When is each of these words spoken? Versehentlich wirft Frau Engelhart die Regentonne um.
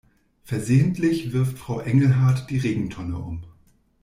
Versehentlich 0.41 1.31
wirft 1.31 1.59
Frau 1.59 1.79
Engelhart 1.79 2.49
die 2.49 2.57
Regentonne 2.57 3.19
um. 3.19 3.43